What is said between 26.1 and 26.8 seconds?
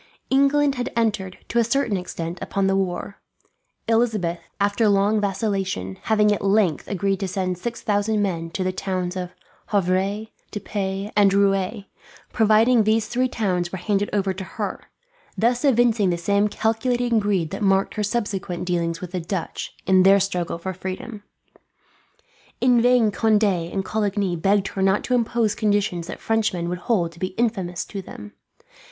Frenchmen would